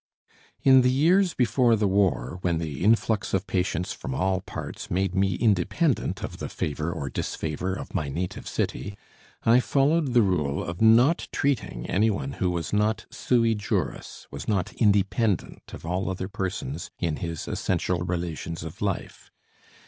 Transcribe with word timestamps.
In 0.63 0.81
the 0.81 0.89
years 0.89 1.35
before 1.35 1.75
the 1.75 1.87
war, 1.87 2.39
when 2.41 2.57
the 2.57 2.83
influx 2.83 3.35
of 3.35 3.45
patients 3.45 3.93
from 3.93 4.15
all 4.15 4.41
parts 4.41 4.89
made 4.89 5.13
me 5.13 5.35
independent 5.35 6.23
of 6.23 6.39
the 6.39 6.49
favor 6.49 6.91
or 6.91 7.07
disfavor 7.07 7.75
of 7.75 7.93
my 7.93 8.09
native 8.09 8.47
city, 8.47 8.97
I 9.45 9.59
followed 9.59 10.15
the 10.15 10.23
rule 10.23 10.63
of 10.63 10.81
not 10.81 11.27
treating 11.31 11.85
anyone 11.85 12.31
who 12.31 12.49
was 12.49 12.73
not 12.73 13.05
sui 13.11 13.53
juris, 13.53 14.25
was 14.31 14.47
not 14.47 14.73
independent 14.73 15.71
of 15.71 15.85
all 15.85 16.09
other 16.09 16.27
persons 16.27 16.89
in 16.97 17.17
his 17.17 17.47
essential 17.47 17.99
relations 17.99 18.63
of 18.63 18.81
life. 18.81 19.29